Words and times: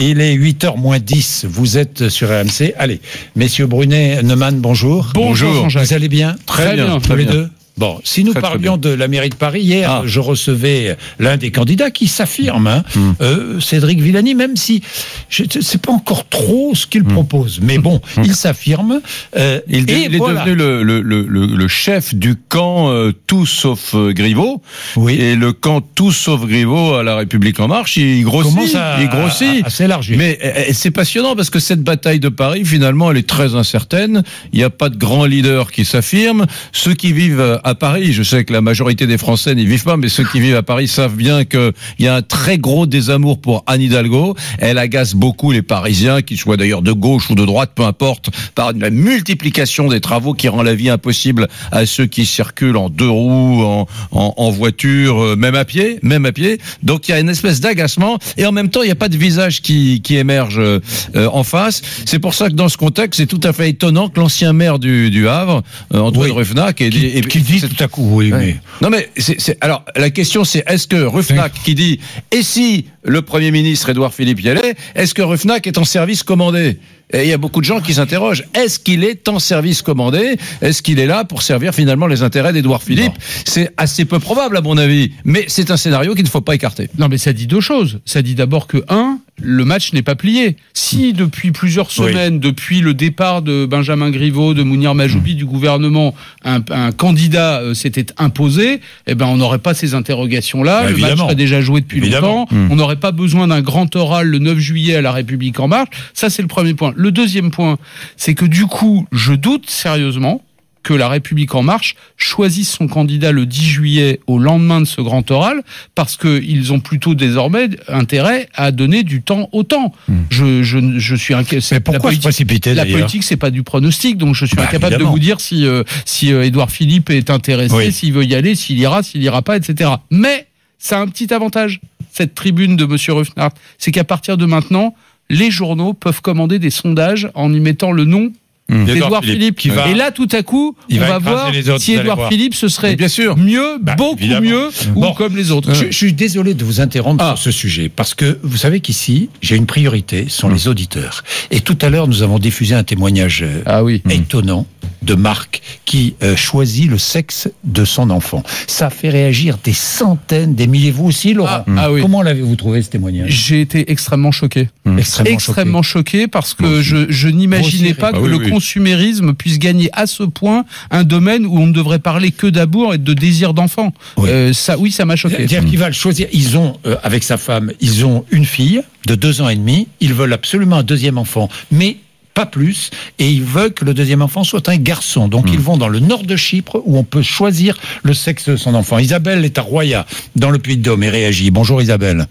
Il 0.00 0.20
est 0.20 0.36
8h 0.36 0.78
moins 0.78 1.00
10. 1.00 1.46
Vous 1.48 1.76
êtes 1.76 2.08
sur 2.08 2.28
RMC. 2.28 2.72
Allez, 2.78 3.00
messieurs 3.34 3.66
Brunet, 3.66 4.22
Neumann, 4.22 4.60
bonjour. 4.60 5.10
Bonjour. 5.12 5.66
Vous 5.68 5.92
allez 5.92 6.08
bien? 6.08 6.36
Très 6.46 6.76
bien, 6.76 6.94
tous 7.00 7.08
très 7.08 7.16
les 7.16 7.24
bien. 7.24 7.32
deux? 7.32 7.48
Bon, 7.78 8.00
si 8.04 8.24
nous 8.24 8.32
Très, 8.32 8.40
très 8.40 8.50
parlions 8.50 8.76
de 8.76 8.90
la 8.90 9.08
mairie 9.08 9.28
de 9.30 9.34
Paris, 9.36 9.62
hier, 9.62 9.88
Ah. 9.90 10.02
je 10.04 10.20
recevais 10.20 10.96
l'un 11.18 11.36
des 11.36 11.50
candidats 11.52 11.90
qui 11.90 12.08
s'affirme, 12.08 12.66
hein, 12.66 12.82
Hmm. 12.94 13.12
euh, 13.20 13.60
Cédric 13.60 14.00
Villani, 14.00 14.34
même 14.34 14.56
si 14.56 14.82
je 15.28 15.44
ne 15.44 15.60
sais 15.62 15.78
pas 15.78 15.92
encore 15.92 16.28
trop 16.28 16.72
ce 16.74 16.86
Hmm. 16.86 16.88
qu'il 16.90 17.04
propose. 17.04 17.60
Mais 17.62 17.78
bon, 17.78 18.00
il 18.24 18.34
s'affirme. 18.34 19.00
euh, 19.36 19.60
Il, 19.68 19.88
et 19.90 20.06
il 20.06 20.14
est 20.14 20.18
devenu 20.18 20.54
le, 20.54 20.82
le, 20.82 21.00
le, 21.00 21.22
le- 21.22 21.46
le 21.46 21.68
chef 21.68 22.14
du 22.14 22.34
camp 22.36 22.90
euh, 22.90 23.12
tout 23.26 23.46
sauf 23.46 23.94
Griveaux. 23.94 24.60
Oui. 24.96 25.14
Et 25.14 25.36
le 25.36 25.52
camp 25.52 25.80
tout 25.94 26.10
sauf 26.12 26.44
Griveaux 26.46 26.94
à 26.94 27.02
la 27.02 27.16
République 27.16 27.60
en 27.60 27.68
marche, 27.68 27.96
il 27.96 28.24
grossit. 28.24 28.52
il 29.00 29.08
grossit. 29.08 29.64
à- 29.64 29.94
à. 29.94 30.00
Mais 30.16 30.38
euh, 30.44 30.64
c'est 30.72 30.90
passionnant 30.90 31.36
parce 31.36 31.50
que 31.50 31.58
cette 31.60 31.82
bataille 31.82 32.20
de 32.20 32.28
Paris, 32.28 32.64
finalement, 32.64 33.10
elle 33.10 33.18
est 33.18 33.28
très 33.28 33.54
incertaine. 33.54 34.22
Il 34.52 34.58
n'y 34.58 34.64
a 34.64 34.70
pas 34.70 34.88
de 34.88 34.96
grand 34.96 35.24
leader 35.24 35.70
qui 35.70 35.84
s'affirme. 35.84 36.46
Ceux 36.72 36.94
qui 36.94 37.12
vivent 37.12 37.60
à 37.68 37.74
Paris, 37.74 38.12
je 38.12 38.22
sais 38.22 38.44
que 38.44 38.52
la 38.52 38.60
majorité 38.60 39.06
des 39.06 39.18
Français 39.18 39.54
n'y 39.54 39.66
vivent 39.66 39.84
pas, 39.84 39.96
mais 39.96 40.08
ceux 40.08 40.24
qui 40.24 40.40
vivent 40.40 40.56
à 40.56 40.62
Paris 40.62 40.88
savent 40.88 41.16
bien 41.16 41.44
qu'il 41.44 41.72
y 41.98 42.06
a 42.06 42.14
un 42.14 42.22
très 42.22 42.56
gros 42.56 42.86
désamour 42.86 43.40
pour 43.40 43.62
Anne 43.66 43.82
Hidalgo. 43.82 44.34
Elle 44.58 44.78
agace 44.78 45.14
beaucoup 45.14 45.52
les 45.52 45.62
Parisiens, 45.62 46.22
qu'ils 46.22 46.38
soient 46.38 46.56
d'ailleurs 46.56 46.82
de 46.82 46.92
gauche 46.92 47.28
ou 47.30 47.34
de 47.34 47.44
droite, 47.44 47.72
peu 47.74 47.84
importe, 47.84 48.30
par 48.54 48.72
la 48.72 48.90
multiplication 48.90 49.88
des 49.88 50.00
travaux 50.00 50.32
qui 50.32 50.48
rend 50.48 50.62
la 50.62 50.74
vie 50.74 50.88
impossible 50.88 51.46
à 51.70 51.84
ceux 51.84 52.06
qui 52.06 52.24
circulent 52.24 52.76
en 52.78 52.88
deux 52.88 53.08
roues, 53.08 53.62
en, 53.62 53.86
en, 54.12 54.34
en 54.36 54.50
voiture, 54.50 55.22
euh, 55.22 55.36
même 55.36 55.54
à 55.54 55.64
pied, 55.64 55.98
même 56.02 56.24
à 56.24 56.32
pied. 56.32 56.58
Donc 56.82 57.08
il 57.08 57.12
y 57.12 57.14
a 57.14 57.20
une 57.20 57.28
espèce 57.28 57.60
d'agacement 57.60 58.18
et 58.38 58.46
en 58.46 58.52
même 58.52 58.70
temps 58.70 58.82
il 58.82 58.86
n'y 58.86 58.92
a 58.92 58.96
pas 58.96 59.10
de 59.10 59.16
visage 59.16 59.60
qui, 59.60 60.00
qui 60.02 60.16
émerge 60.16 60.58
euh, 60.58 60.80
en 61.14 61.44
face. 61.44 61.82
C'est 62.06 62.18
pour 62.18 62.32
ça 62.32 62.48
que 62.48 62.54
dans 62.54 62.70
ce 62.70 62.78
contexte, 62.78 63.20
c'est 63.20 63.26
tout 63.26 63.40
à 63.44 63.52
fait 63.52 63.68
étonnant 63.68 64.08
que 64.08 64.18
l'ancien 64.18 64.54
maire 64.54 64.78
du, 64.78 65.10
du 65.10 65.28
Havre, 65.28 65.62
euh, 65.94 66.00
Antoine 66.00 66.30
Oui. 66.30 66.36
Ruffnac, 66.36 66.80
ait 66.80 66.88
qui, 66.90 67.40
dit 67.40 67.57
tout 67.60 67.82
à 67.82 67.88
coup, 67.88 68.06
oui, 68.16 68.32
Ouais. 68.32 68.38
mais 68.38 68.56
Non 68.80 68.90
mais 68.90 69.10
c'est 69.16 69.56
alors 69.60 69.84
la 69.96 70.10
question 70.10 70.44
c'est 70.44 70.62
est-ce 70.66 70.86
que 70.86 70.96
Ruffnac 70.96 71.52
qui 71.64 71.74
dit 71.74 72.00
et 72.30 72.42
si 72.42 72.86
le 73.08 73.22
Premier 73.22 73.50
ministre 73.50 73.88
Édouard 73.90 74.14
Philippe 74.14 74.40
y 74.42 74.48
allait, 74.50 74.74
est-ce 74.94 75.14
que 75.14 75.22
Ruffnac 75.22 75.66
est 75.66 75.78
en 75.78 75.84
service 75.84 76.22
commandé? 76.22 76.76
Et 77.10 77.22
il 77.22 77.28
y 77.28 77.32
a 77.32 77.38
beaucoup 77.38 77.60
de 77.60 77.64
gens 77.64 77.80
qui 77.80 77.94
s'interrogent. 77.94 78.44
Est-ce 78.52 78.78
qu'il 78.78 79.02
est 79.02 79.28
en 79.28 79.38
service 79.38 79.80
commandé? 79.80 80.36
Est-ce 80.60 80.82
qu'il 80.82 80.98
est 80.98 81.06
là 81.06 81.24
pour 81.24 81.40
servir 81.40 81.74
finalement 81.74 82.06
les 82.06 82.22
intérêts 82.22 82.52
d'Édouard 82.52 82.82
Philippe? 82.82 83.14
C'est 83.46 83.70
assez 83.78 84.04
peu 84.04 84.18
probable 84.18 84.58
à 84.58 84.60
mon 84.60 84.76
avis, 84.76 85.12
mais 85.24 85.46
c'est 85.48 85.70
un 85.70 85.78
scénario 85.78 86.14
qu'il 86.14 86.24
ne 86.24 86.28
faut 86.28 86.42
pas 86.42 86.54
écarter. 86.54 86.90
Non, 86.98 87.08
mais 87.08 87.16
ça 87.16 87.32
dit 87.32 87.46
deux 87.46 87.62
choses. 87.62 88.00
Ça 88.04 88.20
dit 88.20 88.34
d'abord 88.34 88.66
que, 88.66 88.84
un, 88.90 89.20
le 89.40 89.64
match 89.64 89.94
n'est 89.94 90.02
pas 90.02 90.16
plié. 90.16 90.56
Si 90.74 91.14
depuis 91.14 91.50
plusieurs 91.50 91.86
Oui. 91.86 91.94
semaines, 92.10 92.40
depuis 92.40 92.82
le 92.82 92.92
départ 92.92 93.40
de 93.40 93.64
Benjamin 93.64 94.10
Griveaux, 94.10 94.52
de 94.52 94.62
Mounir 94.62 94.94
Majoubi 94.94 95.34
du 95.34 95.46
gouvernement, 95.46 96.14
un, 96.44 96.60
un 96.70 96.92
candidat 96.92 97.60
euh, 97.60 97.72
s'était 97.72 98.06
imposé, 98.18 98.80
eh 99.06 99.14
ben 99.14 99.24
on 99.26 99.38
n'aurait 99.38 99.60
pas 99.60 99.72
ces 99.72 99.94
interrogations-là. 99.94 100.82
Bah, 100.82 100.90
le 100.90 100.96
match 100.98 101.16
serait 101.16 101.34
déjà 101.36 101.62
joué 101.62 101.80
depuis 101.80 101.98
Évidemment. 101.98 102.40
longtemps. 102.50 102.66
On 102.70 102.76
n'aurait 102.76 102.96
pas 102.98 103.12
besoin 103.12 103.48
d'un 103.48 103.60
grand 103.62 103.94
oral 103.96 104.28
le 104.28 104.38
9 104.38 104.58
juillet 104.58 104.96
à 104.96 105.00
la 105.02 105.12
République 105.12 105.58
en 105.60 105.68
marche. 105.68 105.88
Ça, 106.14 106.28
c'est 106.30 106.42
le 106.42 106.48
premier 106.48 106.74
point. 106.74 106.92
Le 106.96 107.10
deuxième 107.12 107.50
point, 107.50 107.78
c'est 108.16 108.34
que 108.34 108.44
du 108.44 108.66
coup, 108.66 109.06
je 109.12 109.32
doute 109.32 109.68
sérieusement 109.70 110.42
que 110.84 110.94
la 110.94 111.08
République 111.08 111.54
en 111.54 111.62
marche 111.62 111.96
choisisse 112.16 112.70
son 112.70 112.86
candidat 112.88 113.30
le 113.32 113.44
10 113.44 113.62
juillet 113.66 114.20
au 114.26 114.38
lendemain 114.38 114.80
de 114.80 114.86
ce 114.86 115.02
grand 115.02 115.28
oral 115.30 115.62
parce 115.94 116.16
qu'ils 116.16 116.72
ont 116.72 116.80
plutôt 116.80 117.14
désormais 117.14 117.68
intérêt 117.88 118.48
à 118.54 118.70
donner 118.70 119.02
du 119.02 119.20
temps 119.20 119.50
au 119.52 119.64
temps. 119.64 119.92
Je, 120.30 120.62
je, 120.62 120.78
je 120.98 121.14
suis 121.16 121.34
inquiet. 121.34 121.58
mais 121.72 121.80
pourquoi 121.80 122.12
se 122.12 122.20
précipiter 122.20 122.72
la 122.74 122.86
politique, 122.86 123.22
c'est 123.24 123.36
pas 123.36 123.50
du 123.50 123.64
pronostic, 123.64 124.16
donc 124.16 124.34
je 124.34 124.46
suis 124.46 124.56
Bah, 124.56 124.62
incapable 124.62 124.94
évidemment. 124.94 125.10
de 125.10 125.14
vous 125.14 125.18
dire 125.22 125.40
si 125.40 125.66
euh, 125.66 125.82
si 126.06 126.32
euh, 126.32 126.44
Édouard 126.46 126.70
Philippe 126.70 127.10
est 127.10 127.28
intéressé, 127.28 127.74
Oui. 127.74 127.92
s'il 127.92 128.12
veut 128.14 128.24
y 128.24 128.34
aller, 128.34 128.54
s'il 128.54 128.78
ira, 128.78 129.02
s'il 129.02 129.22
ira 129.22 129.42
pas, 129.42 129.56
etc. 129.56 129.90
Mais 130.10 130.46
ça 130.78 130.98
a 131.00 131.02
un 131.02 131.08
petit 131.08 131.34
avantage 131.34 131.80
cette 132.18 132.34
tribune 132.34 132.76
de 132.76 132.84
Monsieur 132.84 133.12
Ruffnart, 133.14 133.52
c'est 133.78 133.90
qu'à 133.92 134.04
partir 134.04 134.36
de 134.36 134.44
maintenant, 134.44 134.94
les 135.30 135.50
journaux 135.50 135.92
peuvent 135.94 136.20
commander 136.20 136.58
des 136.58 136.70
sondages 136.70 137.28
en 137.34 137.52
y 137.52 137.60
mettant 137.60 137.92
le 137.92 138.04
nom 138.04 138.32
d'Édouard 138.70 139.24
Philippe. 139.24 139.56
qui 139.58 139.70
va- 139.70 139.88
Et 139.88 139.94
là, 139.94 140.10
tout 140.10 140.28
à 140.32 140.42
coup, 140.42 140.76
il 140.90 140.98
on 141.02 141.06
va 141.06 141.18
voir 141.18 141.50
les 141.52 141.70
autres, 141.70 141.80
si 141.80 141.96
voir. 141.96 142.28
Philippe 142.28 142.54
ce 142.54 142.68
serait 142.68 142.96
bien 142.96 143.08
sûr. 143.08 143.34
mieux, 143.38 143.78
Bah, 143.80 143.94
beaucoup 143.96 144.18
évidemment. 144.18 144.40
mieux, 144.46 144.68
Bon. 144.94 145.10
ou 145.10 145.14
comme 145.14 145.36
les 145.38 145.50
autres. 145.52 145.72
Je, 145.72 145.86
je 145.86 145.96
suis 145.96 146.12
désolé 146.12 146.52
de 146.52 146.62
vous 146.66 146.80
interrompre 146.82 147.24
Ah. 147.24 147.34
sur 147.36 147.44
ce 147.44 147.50
sujet, 147.50 147.88
parce 147.88 148.12
que 148.14 148.38
vous 148.42 148.58
savez 148.58 148.80
qu'ici, 148.80 149.30
j'ai 149.40 149.56
une 149.56 149.64
priorité, 149.64 150.26
ce 150.28 150.36
sont 150.40 150.50
les 150.50 150.68
auditeurs. 150.68 151.24
Et 151.50 151.60
tout 151.60 151.78
à 151.80 151.88
l'heure, 151.88 152.08
nous 152.08 152.22
avons 152.22 152.38
diffusé 152.38 152.74
un 152.74 152.84
témoignage 152.84 153.42
euh, 153.42 153.62
Ah 153.64 153.82
oui. 153.84 154.02
étonnant 154.10 154.66
de 155.02 155.14
Marc 155.14 155.62
qui 155.84 156.14
euh, 156.22 156.36
choisit 156.36 156.88
le 156.88 156.98
sexe 156.98 157.48
de 157.64 157.84
son 157.84 158.10
enfant. 158.10 158.42
Ça 158.66 158.90
fait 158.90 159.08
réagir 159.08 159.58
des 159.62 159.72
centaines, 159.72 160.54
des 160.54 160.66
milliers. 160.66 160.90
Vous 160.90 161.06
aussi, 161.06 161.32
Laurent 161.34 161.64
Ah, 161.66 161.72
ah 161.76 161.92
oui. 161.92 162.02
Comment 162.02 162.22
l'avez-vous 162.22 162.56
trouvé 162.56 162.82
ce 162.82 162.90
témoignage? 162.90 163.30
J'ai 163.30 163.60
été 163.60 163.90
extrêmement 163.90 164.32
choqué. 164.32 164.68
Extrêmement, 164.96 165.30
extrêmement 165.32 165.82
choqué, 165.82 166.28
parce 166.28 166.54
que 166.54 166.82
je, 166.82 167.06
je 167.10 167.28
n'imaginais 167.28 167.94
pas 167.94 168.12
Bah 168.12 168.18
que 168.18 168.24
oui, 168.24 168.30
le 168.30 168.36
oui. 168.36 168.50
consumérisme 168.50 169.34
puisse 169.34 169.58
gagner 169.58 169.88
à 169.92 170.06
ce 170.06 170.22
point 170.24 170.64
un 170.90 171.04
domaine 171.04 171.46
où 171.46 171.58
on 171.58 171.66
ne 171.66 171.72
devrait 171.72 171.98
parler 171.98 172.30
que 172.30 172.46
d'amour 172.46 172.94
et 172.94 172.98
de 172.98 173.14
désir 173.14 173.54
d'enfant. 173.54 173.92
Oui. 174.16 174.28
Euh, 174.28 174.52
ça, 174.52 174.78
oui, 174.78 174.92
ça 174.92 175.04
m'a 175.04 175.16
choqué. 175.16 175.36
C'est-à-dire 175.36 175.64
qu'il 175.64 175.78
va 175.78 175.88
le 175.88 175.94
choisir. 175.94 176.26
Ils 176.32 176.56
ont, 176.56 176.76
euh, 176.86 176.96
avec 177.02 177.22
sa 177.24 177.36
femme, 177.36 177.72
ils 177.80 178.04
ont 178.04 178.24
une 178.30 178.44
fille 178.44 178.82
de 179.06 179.14
deux 179.14 179.40
ans 179.40 179.48
et 179.48 179.56
demi. 179.56 179.88
Ils 180.00 180.12
veulent 180.14 180.32
absolument 180.32 180.76
un 180.76 180.82
deuxième 180.82 181.18
enfant, 181.18 181.48
mais 181.70 181.96
pas 182.38 182.46
plus. 182.46 182.90
Et 183.18 183.28
ils 183.28 183.42
veulent 183.42 183.74
que 183.74 183.84
le 183.84 183.94
deuxième 183.94 184.22
enfant 184.22 184.44
soit 184.44 184.68
un 184.68 184.76
garçon. 184.76 185.26
Donc 185.26 185.46
ils 185.52 185.58
vont 185.58 185.76
dans 185.76 185.88
le 185.88 185.98
nord 185.98 186.22
de 186.22 186.36
Chypre 186.36 186.80
où 186.84 186.96
on 186.96 187.02
peut 187.02 187.22
choisir 187.22 187.76
le 188.04 188.14
sexe 188.14 188.48
de 188.48 188.54
son 188.54 188.76
enfant. 188.76 188.98
Isabelle 188.98 189.44
est 189.44 189.58
à 189.58 189.62
Roya, 189.62 190.06
dans 190.36 190.50
le 190.50 190.60
Puy-de-Dôme, 190.60 191.02
et 191.02 191.08
réagit. 191.08 191.50
Bonjour 191.50 191.82
Isabelle. 191.82 192.26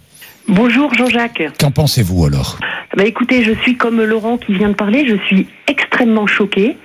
Bonjour 0.48 0.94
Jean-Jacques. 0.94 1.44
Qu'en 1.60 1.72
pensez-vous 1.72 2.26
alors? 2.26 2.58
Bah 2.96 3.04
écoutez, 3.04 3.44
je 3.44 3.52
suis 3.64 3.76
comme 3.76 4.02
Laurent 4.02 4.38
qui 4.38 4.54
vient 4.54 4.70
de 4.70 4.76
parler, 4.76 5.06
je 5.06 5.18
suis 5.26 5.46
extrêmement 5.68 6.26
choquée 6.26 6.78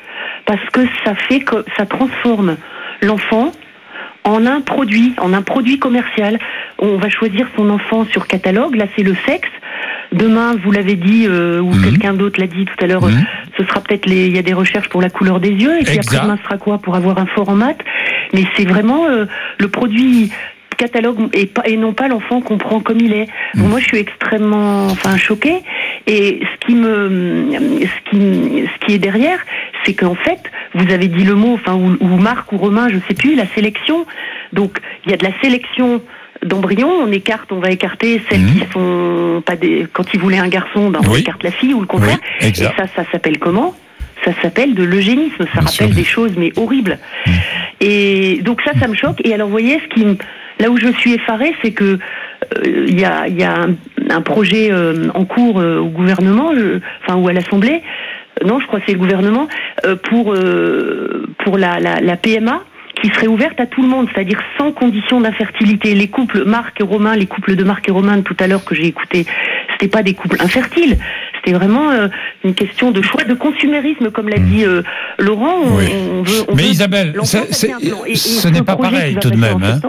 parce 0.44 0.68
que 0.72 0.80
ça 1.04 1.14
fait 1.14 1.40
que 1.40 1.64
ça 1.76 1.86
transforme 1.86 2.56
l'enfant 3.02 3.52
en 4.24 4.46
un 4.46 4.60
produit, 4.62 5.14
en 5.18 5.32
un 5.32 5.42
produit 5.42 5.78
commercial. 5.78 6.40
On 6.80 6.96
va 6.96 7.08
choisir 7.08 7.46
son 7.56 7.70
enfant 7.70 8.04
sur 8.10 8.26
catalogue, 8.26 8.74
là 8.74 8.86
c'est 8.96 9.04
le 9.04 9.14
sexe. 9.26 9.48
Demain, 10.12 10.56
vous 10.62 10.72
l'avez 10.72 10.96
dit, 10.96 11.26
euh, 11.28 11.60
ou 11.60 11.72
Mhm. 11.72 11.84
quelqu'un 11.84 12.12
d'autre 12.14 12.40
l'a 12.40 12.46
dit 12.46 12.64
tout 12.64 12.84
à 12.84 12.86
l'heure, 12.86 13.06
Mhm. 13.06 13.24
ce 13.56 13.64
sera 13.64 13.80
peut-être 13.80 14.06
les, 14.06 14.26
il 14.26 14.34
y 14.34 14.38
a 14.38 14.42
des 14.42 14.52
recherches 14.52 14.88
pour 14.88 15.00
la 15.00 15.10
couleur 15.10 15.40
des 15.40 15.50
yeux, 15.50 15.80
et 15.80 15.84
puis 15.84 15.96
Exact. 15.96 16.14
après 16.16 16.26
demain 16.26 16.38
sera 16.44 16.58
quoi 16.58 16.78
pour 16.78 16.96
avoir 16.96 17.18
un 17.18 17.26
fort 17.26 17.48
en 17.48 17.54
maths. 17.54 17.80
Mais 18.34 18.44
c'est 18.56 18.64
vraiment 18.68 19.06
euh, 19.08 19.26
le 19.58 19.68
produit 19.68 20.30
catalogue 20.78 21.28
et, 21.34 21.46
pas, 21.46 21.62
et 21.66 21.76
non 21.76 21.92
pas 21.92 22.08
l'enfant 22.08 22.40
qu'on 22.40 22.58
prend 22.58 22.80
comme 22.80 22.98
il 22.98 23.12
est. 23.12 23.28
Donc 23.54 23.68
moi, 23.68 23.78
je 23.78 23.84
suis 23.84 23.98
extrêmement, 23.98 24.86
enfin, 24.86 25.16
choquée. 25.16 25.60
Et 26.08 26.40
ce 26.42 26.66
qui 26.66 26.74
me, 26.74 27.48
ce 27.52 28.10
qui, 28.10 28.64
ce 28.66 28.86
qui 28.86 28.94
est 28.94 28.98
derrière, 28.98 29.38
c'est 29.84 29.94
qu'en 29.94 30.14
fait, 30.16 30.40
vous 30.74 30.92
avez 30.92 31.06
dit 31.08 31.24
le 31.24 31.34
mot, 31.36 31.54
enfin, 31.54 31.74
ou, 31.74 31.96
ou 32.00 32.16
Marc 32.16 32.50
ou 32.52 32.56
Romain, 32.56 32.88
je 32.88 32.96
sais 33.06 33.14
plus, 33.14 33.34
la 33.36 33.46
sélection. 33.54 34.06
Donc, 34.52 34.78
il 35.04 35.10
y 35.12 35.14
a 35.14 35.16
de 35.18 35.24
la 35.24 35.32
sélection 35.40 36.02
d'embryons. 36.44 36.90
On 36.90 37.10
écarte, 37.12 37.52
on 37.52 37.58
va 37.60 37.70
écarter 37.70 38.20
celles 38.30 38.40
Mhm. 38.40 38.60
qui 38.60 38.72
sont 38.72 39.42
pas 39.44 39.56
des. 39.56 39.86
Quand 39.92 40.04
ils 40.14 40.20
voulaient 40.20 40.38
un 40.38 40.48
garçon, 40.48 40.90
ben, 40.90 41.00
on 41.06 41.10
Oui. 41.12 41.20
écarte 41.20 41.42
la 41.42 41.50
fille 41.50 41.74
ou 41.74 41.80
le 41.80 41.86
contraire. 41.86 42.18
Oui. 42.40 42.48
Et 42.48 42.54
ça, 42.54 42.72
ça 42.94 43.04
s'appelle 43.10 43.38
comment? 43.38 43.74
Ça 44.24 44.32
s'appelle 44.40 44.74
de 44.74 44.84
l'eugénisme. 44.84 45.38
Ça 45.38 45.44
Bien 45.44 45.60
rappelle 45.62 45.70
sûr. 45.88 45.88
des 45.96 46.04
choses, 46.04 46.32
mais 46.36 46.52
horribles. 46.56 46.98
Et 47.80 48.40
donc 48.42 48.60
ça, 48.62 48.72
ça 48.78 48.86
me 48.88 48.94
choque. 48.94 49.20
Et 49.24 49.34
alors, 49.34 49.48
vous 49.48 49.52
voyez, 49.52 49.80
ce 49.80 49.94
qui 49.94 50.04
me, 50.04 50.16
là 50.60 50.70
où 50.70 50.76
je 50.76 50.88
suis 50.98 51.14
effarée, 51.14 51.54
c'est 51.62 51.72
que 51.72 51.98
euh, 52.64 52.86
il 52.88 52.98
y 53.00 53.04
a, 53.04 53.26
il 53.28 53.38
y 53.38 53.42
a 53.44 53.54
un, 53.62 53.74
un 54.10 54.20
projet 54.22 54.68
euh, 54.70 55.08
en 55.14 55.24
cours 55.24 55.58
euh, 55.60 55.78
au 55.78 55.86
gouvernement, 55.88 56.52
je- 56.54 56.78
enfin 57.04 57.16
ou 57.18 57.28
à 57.28 57.32
l'Assemblée. 57.32 57.82
Non, 58.44 58.60
je 58.60 58.66
crois 58.66 58.78
que 58.80 58.86
c'est 58.86 58.92
le 58.92 58.98
gouvernement 58.98 59.48
euh, 59.84 59.96
pour 59.96 60.32
euh, 60.34 61.26
pour 61.44 61.58
la, 61.58 61.80
la, 61.80 62.00
la 62.00 62.16
PMA 62.16 62.62
qui 63.02 63.08
serait 63.08 63.26
ouverte 63.26 63.58
à 63.58 63.66
tout 63.66 63.82
le 63.82 63.88
monde, 63.88 64.08
c'est-à-dire 64.14 64.40
sans 64.56 64.70
condition 64.70 65.20
d'infertilité. 65.20 65.94
Les 65.94 66.08
couples 66.08 66.44
Marc 66.44 66.80
et 66.80 66.84
Romain, 66.84 67.16
les 67.16 67.26
couples 67.26 67.56
de 67.56 67.64
Marc 67.64 67.88
et 67.88 67.92
Romain 67.92 68.22
tout 68.22 68.36
à 68.38 68.46
l'heure 68.46 68.64
que 68.64 68.74
j'ai 68.74 68.86
écouté, 68.86 69.26
c'était 69.72 69.88
pas 69.88 70.02
des 70.02 70.14
couples 70.14 70.36
infertiles. 70.40 70.96
C'était 71.44 71.56
vraiment 71.56 71.90
euh, 71.90 72.08
une 72.44 72.54
question 72.54 72.92
de 72.92 73.02
choix 73.02 73.24
de 73.24 73.34
consumérisme, 73.34 74.10
comme 74.10 74.28
l'a 74.28 74.38
dit 74.38 74.64
euh, 74.64 74.82
Laurent. 75.18 75.56
On, 75.64 75.76
Oui. 75.76 75.84
on 75.92 76.22
veut, 76.22 76.44
on 76.48 76.54
Mais 76.54 76.62
veut- 76.64 76.68
Isabelle, 76.70 77.14
ça. 77.24 77.40
Et- 77.80 78.12
et 78.12 78.16
ce 78.16 78.46
n'est 78.48 78.62
pas 78.62 78.76
pareil 78.76 79.14
va 79.14 79.20
tout 79.20 79.30
de 79.30 79.36
même. 79.36 79.62
Hein. 79.62 79.80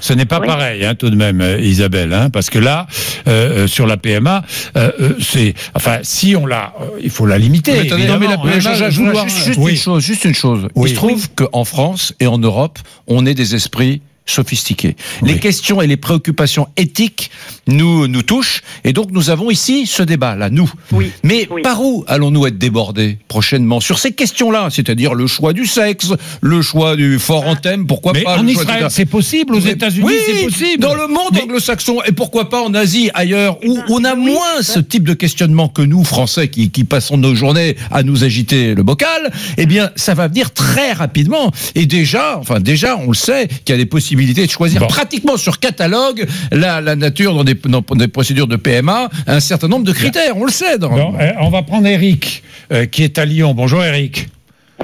Ce 0.00 0.12
n'est 0.12 0.24
pas 0.24 0.40
pareil, 0.40 0.84
hein, 0.84 0.94
tout 0.94 1.10
de 1.10 1.16
même, 1.16 1.42
Isabelle, 1.60 2.12
hein, 2.12 2.30
parce 2.30 2.48
que 2.50 2.58
là, 2.58 2.86
euh, 3.26 3.64
euh, 3.64 3.66
sur 3.66 3.86
la 3.86 3.96
PMA, 3.96 4.42
euh, 4.76 4.90
c'est, 5.20 5.54
enfin, 5.74 5.98
si 6.02 6.36
on 6.36 6.46
l'a, 6.46 6.74
euh, 6.80 6.84
il 7.02 7.10
faut 7.10 7.26
la 7.26 7.38
limiter. 7.38 7.72
Mais 7.72 8.06
non, 8.06 8.18
mais 8.18 8.26
la 8.26 8.34
hein. 8.34 8.38
PMA, 8.42 8.88
vouloir- 8.90 9.28
juste, 9.28 9.44
juste 9.46 9.58
Oui. 9.60 9.72
une 9.72 9.78
chose, 9.78 10.04
juste 10.04 10.24
une 10.24 10.34
chose. 10.34 10.68
Oui. 10.76 10.90
Il 10.90 10.92
se 10.92 10.94
trouve 10.96 11.28
qu'en 11.34 11.64
France 11.64 12.14
et 12.20 12.26
en 12.26 12.38
Europe, 12.38 12.78
on 13.08 13.26
est 13.26 13.34
des 13.34 13.54
esprits 13.54 14.00
sophistiqué. 14.30 14.96
Les 15.22 15.38
questions 15.38 15.82
et 15.82 15.86
les 15.86 15.96
préoccupations 15.96 16.68
éthiques 16.76 17.30
nous 17.66 18.06
nous 18.08 18.22
touchent 18.22 18.62
et 18.84 18.92
donc 18.92 19.10
nous 19.12 19.30
avons 19.30 19.50
ici 19.50 19.86
ce 19.86 20.02
débat 20.02 20.36
là 20.36 20.50
nous. 20.50 20.70
Oui. 20.92 21.10
Mais 21.22 21.46
Oui. 21.50 21.62
par 21.62 21.82
où 21.82 22.04
allons-nous 22.08 22.46
être 22.46 22.58
débordés 22.58 23.18
prochainement 23.28 23.80
sur 23.80 23.98
ces 23.98 24.12
questions-là, 24.12 24.68
c'est-à-dire 24.70 25.14
le 25.14 25.26
choix 25.26 25.52
du 25.52 25.66
sexe, 25.66 26.12
le 26.40 26.62
choix 26.62 26.96
du 26.96 27.18
fort 27.18 27.46
en 27.46 27.56
thème, 27.56 27.86
pourquoi 27.86 28.12
Mais 28.12 28.22
pas 28.22 28.38
en 28.38 28.46
Israël, 28.46 28.86
c'est 28.90 29.04
possible. 29.06 29.54
Aux 29.54 29.60
États-Unis, 29.60 30.04
oui, 30.06 30.14
c'est 30.24 30.44
possible. 30.44 30.82
Dans 30.82 30.94
le 30.94 31.06
monde 31.08 31.30
Mais- 31.32 31.42
anglo-saxon, 31.42 31.98
et 32.06 32.12
pourquoi 32.12 32.48
pas 32.48 32.62
en 32.62 32.74
Asie, 32.74 33.10
ailleurs, 33.14 33.58
où 33.66 33.76
ben, 33.76 33.84
on 33.88 34.04
a 34.04 34.14
oui, 34.14 34.32
moins 34.32 34.62
ce 34.62 34.78
type 34.78 35.04
de 35.04 35.14
questionnement 35.14 35.68
que 35.68 35.82
nous, 35.82 36.04
Français, 36.04 36.48
qui, 36.48 36.70
qui 36.70 36.84
passons 36.84 37.16
nos 37.16 37.34
journées 37.34 37.76
à 37.90 38.02
nous 38.02 38.24
agiter 38.24 38.74
le 38.74 38.82
bocal, 38.82 39.30
eh 39.56 39.66
bien, 39.66 39.90
ça 39.96 40.14
va 40.14 40.28
venir 40.28 40.52
très 40.52 40.92
rapidement. 40.92 41.50
Et 41.74 41.86
déjà, 41.86 42.38
enfin, 42.38 42.60
déjà, 42.60 42.96
on 42.98 43.08
le 43.08 43.14
sait, 43.14 43.48
qu'il 43.64 43.72
y 43.74 43.74
a 43.74 43.76
des 43.78 43.86
possibilités 43.86 44.19
de 44.26 44.50
choisir 44.50 44.80
Bon. 44.80 44.86
pratiquement 44.86 45.36
sur 45.36 45.58
catalogue 45.58 46.26
la, 46.52 46.80
la 46.80 46.96
nature 46.96 47.34
dans 47.34 47.44
des, 47.44 47.54
dans 47.54 47.82
des 47.96 48.08
procédures 48.08 48.46
de 48.46 48.56
PMA, 48.56 49.08
un 49.26 49.40
certain 49.40 49.68
nombre 49.68 49.84
de 49.84 49.92
critères, 49.92 50.36
on 50.36 50.44
le 50.44 50.52
sait. 50.52 50.78
Dans, 50.78 50.90
Bon, 50.90 51.14
euh, 51.18 51.32
on 51.40 51.50
va 51.50 51.62
prendre 51.62 51.86
Eric, 51.86 52.42
euh, 52.72 52.86
qui 52.86 53.02
est 53.02 53.18
à 53.18 53.24
Lyon. 53.24 53.54
Bonjour 53.54 53.82
Eric. 53.82 54.28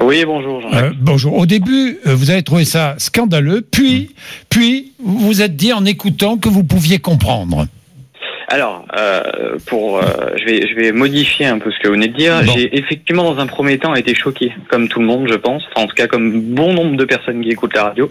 Oui, 0.01 0.23
bonjour. 0.25 0.61
Euh, 0.73 0.91
bonjour. 1.01 1.37
Au 1.37 1.45
début, 1.45 1.97
euh, 2.05 2.13
vous 2.15 2.29
avez 2.29 2.43
trouvé 2.43 2.65
ça 2.65 2.95
scandaleux, 2.99 3.61
puis, 3.61 4.11
puis, 4.49 4.91
vous 5.03 5.17
vous 5.19 5.41
êtes 5.41 5.55
dit 5.55 5.73
en 5.73 5.85
écoutant 5.85 6.37
que 6.37 6.49
vous 6.49 6.63
pouviez 6.63 6.99
comprendre. 6.99 7.67
Alors, 8.47 8.85
euh, 8.97 9.57
pour, 9.67 9.97
euh, 9.97 10.03
je 10.37 10.45
vais, 10.45 10.67
je 10.67 10.75
vais 10.75 10.91
modifier 10.91 11.47
un 11.47 11.59
peu 11.59 11.69
ce 11.69 11.79
que 11.79 11.87
vous 11.87 11.95
venez 11.95 12.07
de 12.07 12.15
dire. 12.15 12.41
Bon. 12.45 12.51
J'ai 12.53 12.77
effectivement, 12.77 13.23
dans 13.23 13.39
un 13.39 13.47
premier 13.47 13.77
temps, 13.77 13.93
été 13.93 14.15
choqué, 14.15 14.53
comme 14.69 14.87
tout 14.87 14.99
le 14.99 15.05
monde, 15.05 15.27
je 15.29 15.35
pense. 15.35 15.63
Enfin, 15.71 15.85
en 15.85 15.87
tout 15.87 15.95
cas, 15.95 16.07
comme 16.07 16.41
bon 16.41 16.73
nombre 16.73 16.95
de 16.95 17.05
personnes 17.05 17.41
qui 17.41 17.49
écoutent 17.49 17.75
la 17.75 17.83
radio. 17.83 18.09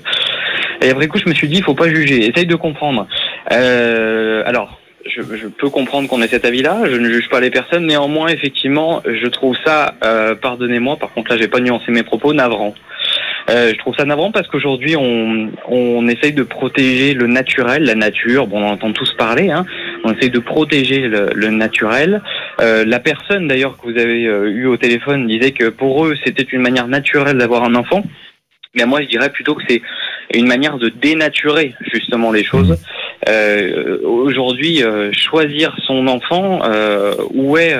Et 0.83 0.91
après 0.91 1.09
coup, 1.09 1.19
je 1.19 1.29
me 1.29 1.35
suis 1.35 1.49
dit, 1.49 1.57
il 1.57 1.65
faut 1.65 1.75
pas 1.75 1.89
juger. 1.89 2.29
Essaye 2.29 2.47
de 2.47 2.57
comprendre. 2.57 3.07
Euh, 3.53 4.43
alors. 4.47 4.81
Je, 5.09 5.23
je 5.23 5.47
peux 5.47 5.71
comprendre 5.71 6.09
qu'on 6.09 6.21
ait 6.21 6.27
cet 6.27 6.45
avis-là. 6.45 6.81
Je 6.91 6.97
ne 6.97 7.09
juge 7.09 7.29
pas 7.29 7.39
les 7.39 7.51
personnes. 7.51 7.87
Néanmoins, 7.87 8.27
effectivement, 8.27 9.03
je 9.07 9.29
trouve 9.29 9.57
ça, 9.65 9.95
euh, 10.03 10.35
pardonnez-moi, 10.35 10.97
par 10.97 11.13
contre 11.13 11.31
là, 11.31 11.39
j'ai 11.41 11.47
pas 11.47 11.61
nuancé 11.61 11.93
mes 11.93 12.03
propos, 12.03 12.35
navrant. 12.35 12.75
Euh, 13.49 13.71
je 13.73 13.79
trouve 13.79 13.95
ça 13.97 14.05
navrant 14.05 14.33
parce 14.33 14.49
qu'aujourd'hui, 14.49 14.97
on, 14.97 15.51
on 15.69 16.09
essaye 16.09 16.33
de 16.33 16.43
protéger 16.43 17.15
le 17.15 17.29
naturel, 17.29 17.85
la 17.85 17.95
nature. 17.95 18.49
Bon, 18.49 18.59
on 18.61 18.67
en 18.67 18.73
entend 18.73 18.93
tous 18.93 19.15
parler. 19.15 19.49
Hein. 19.49 19.65
On 20.07 20.13
essaye 20.13 20.31
de 20.31 20.39
protéger 20.39 21.09
le, 21.09 21.51
naturel. 21.51 22.23
Euh, 22.61 22.85
la 22.85 23.01
personne, 23.01 23.49
d'ailleurs, 23.49 23.77
que 23.77 23.91
vous 23.91 23.99
avez 23.99 24.23
eu 24.23 24.67
au 24.67 24.77
téléphone 24.77 25.27
disait 25.27 25.51
que 25.51 25.69
pour 25.69 26.07
eux, 26.07 26.15
c'était 26.25 26.45
une 26.45 26.63
manière 26.63 26.87
naturelle 26.87 27.39
d'avoir 27.39 27.65
un 27.65 27.75
enfant. 27.75 28.05
Mais 28.77 28.85
moi, 28.85 29.03
je 29.03 29.09
dirais 29.09 29.31
plutôt 29.31 29.55
que 29.57 29.63
c'est 29.69 29.83
une 30.33 30.47
manière 30.47 30.79
de 30.79 30.89
dénaturer 30.89 31.75
justement 31.93 32.31
les 32.31 32.45
choses. 32.45 32.79
Euh, 33.29 33.99
Aujourd'hui, 34.05 34.85
euh, 34.85 35.11
choisir 35.13 35.75
son 35.87 36.07
enfant, 36.07 36.61
où 37.33 37.57
est 37.57 37.75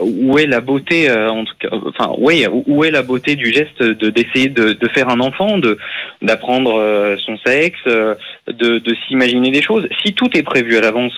où 0.00 0.38
est 0.38 0.46
la 0.46 0.60
beauté, 0.60 1.08
euh, 1.08 1.30
en 1.30 1.44
tout 1.44 1.54
cas, 1.58 1.68
enfin, 1.86 2.12
oui, 2.18 2.44
où- 2.66 2.84
est 2.84 2.90
la 2.90 3.02
beauté 3.02 3.36
du 3.36 3.52
geste 3.52 3.82
de 3.82 4.10
d'essayer 4.10 4.48
de, 4.48 4.72
de 4.72 4.88
faire 4.88 5.08
un 5.08 5.20
enfant, 5.20 5.58
de 5.58 5.78
d'apprendre 6.22 6.74
euh, 6.78 7.16
son 7.24 7.36
sexe, 7.38 7.78
euh, 7.86 8.14
de, 8.48 8.78
de 8.78 8.96
s'imaginer 9.06 9.50
des 9.50 9.62
choses? 9.62 9.86
Si 10.04 10.12
tout 10.14 10.30
est 10.36 10.42
prévu 10.42 10.76
à 10.76 10.80
l'avance, 10.80 11.14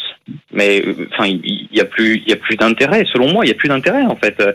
mais 0.53 0.83
euh, 0.87 1.09
enfin, 1.13 1.27
il 1.29 1.69
y, 1.73 1.81
a 1.81 1.85
plus, 1.85 2.23
il 2.25 2.29
y 2.31 2.33
a 2.33 2.37
plus 2.37 2.57
d'intérêt. 2.57 3.05
Selon 3.13 3.33
moi, 3.33 3.45
il 3.45 3.49
y 3.49 3.53
a 3.53 3.55
plus 3.55 3.69
d'intérêt 3.69 4.05
en 4.05 4.17
fait. 4.17 4.39
Euh, 4.41 4.53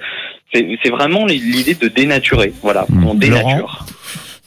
C'est 0.53 0.67
c'est 0.83 0.91
vraiment 0.91 1.25
l'idée 1.25 1.75
de 1.75 1.87
dénaturer. 1.87 2.51
Voilà, 2.61 2.85
on 3.05 3.13
dénature. 3.15 3.85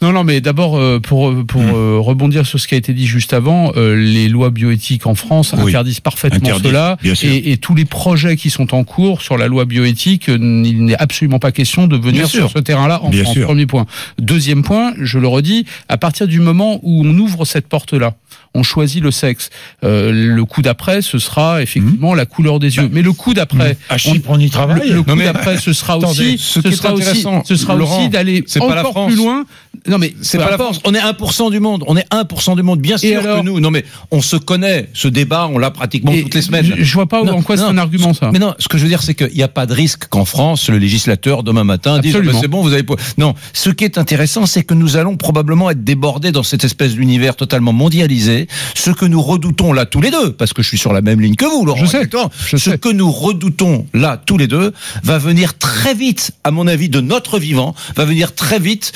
Non, 0.01 0.11
non, 0.11 0.23
mais 0.25 0.41
d'abord, 0.41 0.77
euh, 0.77 0.99
pour, 0.99 1.33
pour 1.45 1.61
Hmm. 1.61 1.71
euh, 1.73 1.97
rebondir 1.99 2.45
sur 2.45 2.59
ce 2.59 2.67
qui 2.67 2.75
a 2.75 2.77
été 2.77 2.93
dit 2.93 3.07
juste 3.07 3.31
avant, 3.33 3.71
euh, 3.77 3.95
les 3.95 4.27
lois 4.27 4.49
bioéthiques 4.49 5.07
en 5.07 5.15
France 5.15 5.53
Oui. 5.57 5.69
interdisent 5.71 6.01
parfaitement 6.01 6.49
cela. 6.61 6.97
Et, 7.23 7.51
et 7.53 7.57
tous 7.57 7.75
les 7.75 7.85
projets 7.85 8.35
qui 8.35 8.49
sont 8.49 8.73
en 8.73 8.83
cours 8.83 9.21
sur 9.21 9.37
la 9.37 9.47
loi 9.47 9.63
bioéthique, 9.63 10.27
euh, 10.29 10.37
il 10.37 10.83
n'est 10.83 10.97
absolument 10.97 11.39
pas 11.39 11.51
question 11.53 11.87
de 11.87 11.95
venir 11.95 12.13
Bien 12.23 12.27
sûr. 12.27 12.39
sur 12.49 12.51
ce 12.51 12.59
terrain-là 12.59 13.01
en 13.03 13.09
Bien 13.09 13.23
France. 13.23 13.35
sûr. 13.35 13.45
Premier 13.47 13.65
point. 13.67 13.85
Deuxième 14.19 14.63
point, 14.63 14.93
je 15.01 15.17
le 15.17 15.27
redis, 15.29 15.65
à 15.87 15.97
partir 15.97 16.27
du 16.27 16.41
moment 16.41 16.79
où 16.83 17.03
on 17.05 17.17
ouvre 17.17 17.45
cette 17.45 17.67
porte-là, 17.67 18.15
on 18.53 18.63
choisit 18.63 19.01
le 19.01 19.11
sexe. 19.11 19.49
Euh, 19.85 20.11
le 20.11 20.45
coup 20.45 20.61
d'après, 20.61 21.01
ce 21.01 21.19
sera 21.19 21.61
effectivement 21.61 22.13
la 22.13 22.25
couleur 22.25 22.59
des 22.59 22.75
yeux. 22.77 22.89
Mais 22.91 23.01
le 23.01 23.13
coup 23.13 23.33
d'après, 23.33 23.77
Chypre, 23.97 24.29
on 24.29 24.39
y 24.39 24.43
le, 24.45 24.49
travaille. 24.49 24.89
le 24.89 25.03
coup 25.03 25.15
d'après, 25.15 25.57
ce 25.57 25.71
sera 25.73 25.93
Attendez, 25.95 26.33
aussi, 26.33 26.37
ce 26.37 26.61
sera 26.71 26.93
aussi, 26.93 27.25
ce 27.45 27.55
sera 27.55 27.75
Laurent, 27.75 27.99
aussi 27.99 28.09
d'aller 28.09 28.43
encore 28.59 29.07
plus 29.07 29.15
loin. 29.15 29.45
Non, 29.87 29.97
mais 29.97 30.13
C'est 30.21 30.37
pas 30.37 30.49
la. 30.49 30.57
France. 30.57 30.79
On 30.83 30.93
est 30.93 30.99
1% 30.99 31.51
du 31.51 31.59
monde. 31.59 31.83
On 31.87 31.95
est 31.97 32.07
1% 32.11 32.55
du 32.55 32.63
monde. 32.63 32.79
Bien 32.79 32.97
sûr 32.97 33.19
alors 33.19 33.39
que 33.39 33.45
nous. 33.45 33.59
Non, 33.59 33.71
mais 33.71 33.85
on 34.11 34.21
se 34.21 34.35
connaît. 34.35 34.89
Ce 34.93 35.07
débat, 35.07 35.47
on 35.51 35.57
l'a 35.57 35.71
pratiquement 35.71 36.11
toutes 36.13 36.33
les 36.33 36.41
semaines. 36.41 36.65
Je, 36.65 36.83
je 36.83 36.93
vois 36.93 37.07
pas 37.07 37.23
Non, 37.23 37.33
en 37.37 37.41
quoi 37.41 37.57
c'est 37.57 37.63
un 37.63 37.77
argument 37.77 38.13
ça. 38.13 38.31
Mais 38.31 38.39
non, 38.39 38.53
ce 38.59 38.67
que 38.67 38.77
je 38.77 38.83
veux 38.83 38.89
dire, 38.89 39.01
c'est 39.03 39.13
qu'il 39.15 39.33
n'y 39.35 39.43
a 39.43 39.47
pas 39.47 39.65
de 39.65 39.73
risque 39.73 40.07
qu'en 40.07 40.25
France, 40.25 40.69
le 40.69 40.77
législateur, 40.77 41.43
demain 41.43 41.63
matin, 41.63 41.99
dise 41.99 42.15
Absolument. 42.15 42.33
bah, 42.33 42.39
c'est 42.41 42.47
bon, 42.47 42.61
vous 42.61 42.73
avez. 42.73 42.85
Non, 43.17 43.35
ce 43.53 43.69
qui 43.69 43.83
est 43.83 43.97
intéressant, 43.97 44.45
c'est 44.45 44.63
que 44.63 44.73
nous 44.73 44.97
allons 44.97 45.17
probablement 45.17 45.69
être 45.69 45.83
débordés 45.83 46.31
dans 46.31 46.43
cette 46.43 46.63
espèce 46.63 46.93
d'univers 46.93 47.35
totalement 47.35 47.73
mondialisé. 47.73 48.47
Ce 48.73 48.91
que 48.91 49.05
nous 49.05 49.21
redoutons 49.21 49.73
là 49.73 49.85
tous 49.85 50.01
les 50.01 50.11
deux, 50.11 50.31
parce 50.33 50.53
que 50.53 50.61
je 50.63 50.67
suis 50.67 50.77
sur 50.77 50.93
la 50.93 51.01
même 51.01 51.21
ligne 51.21 51.35
que 51.35 51.45
vous, 51.45 51.65
Laurent. 51.65 51.79
Je 51.85 51.85
sais, 51.85 52.09
je 52.47 52.57
ce 52.57 52.71
sais. 52.71 52.77
que 52.77 52.89
nous 52.89 53.11
redoutons 53.11 53.85
là 53.93 54.21
tous 54.23 54.37
les 54.37 54.47
deux 54.47 54.73
va 55.03 55.17
venir 55.17 55.57
très 55.57 55.93
vite, 55.93 56.31
à 56.43 56.51
mon 56.51 56.67
avis, 56.67 56.89
de 56.89 57.01
notre 57.01 57.39
vivant, 57.39 57.75
va 57.95 58.05
venir 58.05 58.33
très 58.35 58.59
vite, 58.59 58.93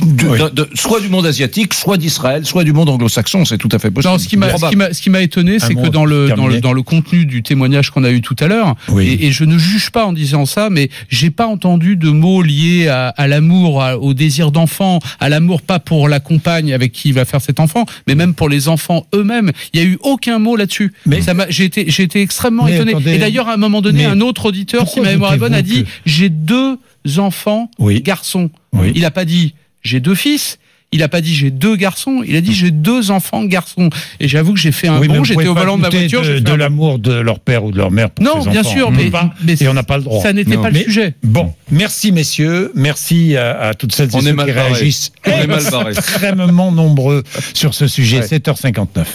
de- 0.00 0.26
Oui. 0.28 0.38
de- 0.38 0.48
de- 0.50 0.68
soit 0.74 1.00
du 1.00 1.08
monde 1.08 1.26
asiatique, 1.26 1.74
soit 1.74 1.96
d'Israël, 1.96 2.44
soit 2.46 2.64
du 2.64 2.72
monde 2.72 2.88
anglo-saxon. 2.88 3.44
C'est 3.44 3.58
tout 3.58 3.68
à 3.72 3.78
fait 3.78 3.90
possible. 3.90 4.12
Non, 4.12 4.18
ce 4.18 4.28
qui 4.28 4.36
m'a, 4.36 4.46
ce 4.46 4.50
Probable. 4.52 4.70
qui 4.72 4.76
m'a, 4.78 4.92
ce 4.94 5.02
qui 5.02 5.10
m'a 5.10 5.20
étonné, 5.20 5.58
c'est 5.58 5.74
que 5.74 5.88
dans 5.88 6.04
le, 6.04 6.28
dans 6.30 6.46
le 6.46 6.60
dans 6.60 6.72
le 6.72 6.82
contenu 6.82 7.26
du 7.26 7.42
témoignage 7.42 7.90
qu'on 7.90 8.04
a 8.04 8.10
eu 8.10 8.20
tout 8.20 8.36
à 8.40 8.46
l'heure, 8.46 8.74
Oui. 8.88 9.06
et, 9.08 9.26
et 9.26 9.32
je 9.32 9.44
ne 9.44 9.58
juge 9.58 9.90
pas 9.90 10.06
en 10.06 10.12
disant 10.12 10.46
ça, 10.46 10.70
mais 10.70 10.90
j'ai 11.08 11.30
pas 11.30 11.46
entendu 11.46 11.96
de 11.96 12.10
mots 12.10 12.42
liés 12.42 12.88
à, 12.88 13.08
à 13.08 13.26
l'amour, 13.26 13.82
à- 13.82 13.98
au 13.98 14.14
désir 14.14 14.50
d'enfant, 14.52 15.00
à 15.20 15.28
l'amour 15.28 15.62
pas 15.62 15.78
pour 15.78 16.08
la 16.08 16.20
compagne 16.20 16.72
avec 16.72 16.92
qui 16.92 17.08
il 17.08 17.14
va 17.14 17.24
faire 17.24 17.40
cet 17.40 17.60
enfant, 17.60 17.84
mais 18.06 18.14
même 18.14 18.34
pour 18.34 18.48
les 18.48 18.68
enfants 18.68 19.06
eux-mêmes. 19.14 19.50
Il 19.74 19.80
y 19.80 19.82
a 19.82 19.86
eu 19.86 19.98
aucun 20.02 20.38
mot 20.38 20.56
là-dessus. 20.56 20.92
Mais- 21.06 21.20
ça 21.20 21.34
m'a, 21.34 21.46
j'ai 21.50 21.64
été, 21.64 21.84
j'ai 21.88 22.02
été 22.04 22.20
extrêmement 22.20 22.64
Mais 22.64 22.74
étonné. 22.76 22.92
attendez, 22.92 23.14
et 23.14 23.18
d'ailleurs, 23.18 23.48
à 23.48 23.54
un 23.54 23.58
moment 23.58 23.82
donné, 23.82 24.04
un 24.04 24.20
autre 24.20 24.46
auditeur, 24.46 24.88
si 24.88 25.00
ma 25.00 25.10
mémoire 25.10 25.34
est 25.34 25.38
bonne, 25.38 25.54
a 25.54 25.62
dit 25.62 25.84
j'ai 26.06 26.28
deux 26.28 26.78
enfants 27.18 27.70
Oui. 27.78 28.00
garçons. 28.00 28.50
Oui. 28.72 28.92
Il 28.94 29.04
a 29.04 29.10
pas 29.10 29.24
dit 29.24 29.54
j'ai 29.82 30.00
deux 30.00 30.14
fils. 30.14 30.58
Il 30.94 31.02
a 31.02 31.08
pas 31.08 31.22
dit 31.22 31.34
j'ai 31.34 31.50
deux 31.50 31.74
garçons, 31.76 32.22
il 32.22 32.36
a 32.36 32.42
dit 32.42 32.52
j'ai 32.52 32.70
deux 32.70 33.10
enfants 33.10 33.42
garçons. 33.46 33.88
Et 34.20 34.28
j'avoue 34.28 34.52
que 34.52 34.60
j'ai 34.60 34.72
fait 34.72 34.88
un 34.88 34.98
Oui, 35.00 35.08
j'étais 35.24 35.46
au 35.48 35.54
volant 35.54 35.78
de 35.78 35.82
ma 35.82 35.88
douter 35.88 36.00
voiture. 36.06 36.22
De, 36.22 36.38
de 36.38 36.52
l'amour 36.52 36.98
de 36.98 37.14
leur 37.14 37.40
père 37.40 37.64
ou 37.64 37.70
de 37.72 37.78
leur 37.78 37.90
mère 37.90 38.10
pour 38.10 38.22
Non, 38.22 38.42
ses 38.44 38.50
bien 38.50 38.60
enfants. 38.60 38.70
sûr, 38.74 38.90
mais, 38.90 39.04
peut 39.04 39.10
pas, 39.10 39.32
mais 39.42 39.54
et 39.58 39.68
on 39.68 39.72
n'a 39.72 39.84
pas 39.84 39.96
le 39.96 40.02
droit. 40.02 40.22
ça 40.22 40.34
n'était 40.34 40.54
pas 40.58 40.70
Mais- 40.70 40.80
le 40.80 40.84
sujet. 40.84 41.14
Bon, 41.22 41.54
merci 41.70 42.12
messieurs, 42.12 42.72
merci 42.74 43.38
à, 43.38 43.58
à 43.68 43.72
toutes 43.74 43.94
celles 43.94 44.10
et 44.10 44.16
On 44.16 44.20
ceux 44.20 44.26
qui 44.32 44.36
barrés. 44.36 44.52
réagissent 44.52 45.12
On 45.26 45.30
est 45.30 45.46
mal 45.46 45.64
barrés. 45.70 45.92
extrêmement 45.92 46.70
nombreux 46.72 47.22
sur 47.54 47.72
ce 47.72 47.86
sujet. 47.86 48.18
Ouais. 48.18 48.26
7h59. 48.26 49.06